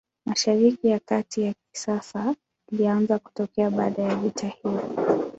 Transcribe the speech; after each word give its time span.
Mashariki 0.25 0.87
ya 0.87 0.99
Kati 0.99 1.41
ya 1.41 1.53
kisasa 1.71 2.35
ilianza 2.71 3.19
kutokea 3.19 3.69
baada 3.69 4.01
ya 4.03 4.15
vita 4.15 4.47
hiyo. 4.47 4.83